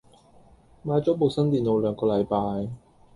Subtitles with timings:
[0.83, 2.71] 買咗部新電腦兩個禮拜